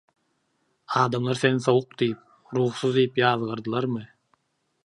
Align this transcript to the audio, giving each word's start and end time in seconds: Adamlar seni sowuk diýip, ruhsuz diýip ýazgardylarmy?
Adamlar 1.01 1.41
seni 1.41 1.61
sowuk 1.67 1.93
diýip, 2.01 2.25
ruhsuz 2.59 2.93
diýip 2.99 3.23
ýazgardylarmy? 3.25 4.07